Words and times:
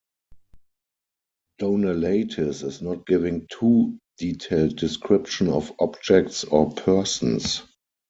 Donelaitis 1.59 2.63
is 2.63 2.81
not 2.81 3.05
giving 3.05 3.45
too 3.51 3.99
detailed 4.17 4.75
description 4.75 5.47
of 5.47 5.71
objects 5.79 6.43
or 6.43 6.73
persons. 6.73 7.61